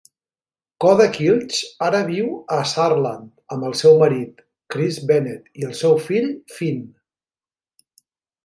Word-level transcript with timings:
Kohde-Kilsch 0.83 1.59
ara 1.87 1.99
viu 2.07 2.31
a 2.55 2.57
Saarland 2.71 3.29
amb 3.57 3.67
el 3.69 3.77
seu 3.83 3.99
marit, 4.01 4.41
Chris 4.77 4.99
Bennett, 5.13 5.55
i 5.63 5.69
el 5.71 5.77
seu 5.85 5.97
fill 6.09 6.29
Fynn. 6.59 6.85